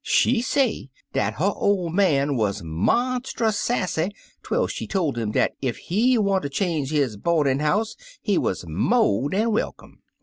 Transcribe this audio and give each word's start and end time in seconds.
She 0.03 0.41
say 0.41 0.89
dat 1.13 1.35
her 1.35 1.51
ol' 1.55 1.89
man 1.89 2.35
wuz 2.35 2.63
monstus 2.63 3.53
sassy 3.55 4.09
twel 4.41 4.65
she 4.65 4.87
tol' 4.87 5.15
'im 5.19 5.29
dat 5.31 5.51
ef 5.61 5.75
he 5.77 6.17
wanter 6.17 6.49
change 6.49 6.89
his 6.89 7.17
boardin' 7.17 7.59
house 7.59 7.95
he 8.19 8.35
wuz 8.39 8.65
mo' 8.65 9.27
dan 9.29 9.51
welcome. 9.51 9.99